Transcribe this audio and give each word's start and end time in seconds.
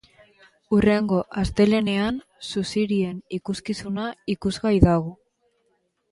Hurrengo 0.75 1.17
astelehenean 1.41 2.17
suzirien 2.47 3.19
ikuskizuna 3.39 4.07
ikusgai 4.35 4.73
dago. 4.87 5.13